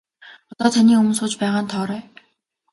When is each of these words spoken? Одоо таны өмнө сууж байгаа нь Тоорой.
Одоо 0.55 0.71
таны 0.77 0.93
өмнө 1.01 1.15
сууж 1.19 1.33
байгаа 1.41 1.61
нь 1.63 1.71
Тоорой. 1.73 2.03